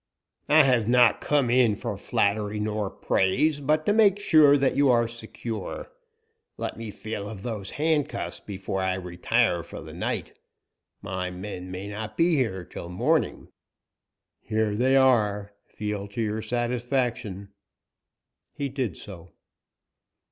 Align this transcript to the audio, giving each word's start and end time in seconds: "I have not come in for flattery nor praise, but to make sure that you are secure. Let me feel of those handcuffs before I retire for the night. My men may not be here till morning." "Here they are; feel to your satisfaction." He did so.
"I 0.49 0.63
have 0.63 0.87
not 0.87 1.21
come 1.21 1.51
in 1.51 1.75
for 1.75 1.95
flattery 1.95 2.59
nor 2.59 2.89
praise, 2.89 3.59
but 3.61 3.85
to 3.85 3.93
make 3.93 4.17
sure 4.17 4.57
that 4.57 4.75
you 4.75 4.89
are 4.89 5.07
secure. 5.07 5.91
Let 6.57 6.75
me 6.75 6.89
feel 6.89 7.29
of 7.29 7.43
those 7.43 7.69
handcuffs 7.77 8.39
before 8.39 8.81
I 8.81 8.95
retire 8.95 9.61
for 9.61 9.79
the 9.79 9.93
night. 9.93 10.33
My 11.03 11.29
men 11.29 11.69
may 11.69 11.87
not 11.87 12.17
be 12.17 12.35
here 12.35 12.65
till 12.65 12.89
morning." 12.89 13.49
"Here 14.39 14.73
they 14.75 14.95
are; 14.95 15.53
feel 15.67 16.07
to 16.07 16.19
your 16.23 16.41
satisfaction." 16.41 17.49
He 18.55 18.69
did 18.69 18.97
so. 18.97 19.33